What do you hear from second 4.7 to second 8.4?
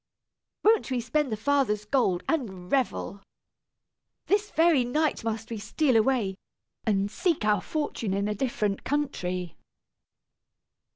night must we steal away, and seek our fortune in a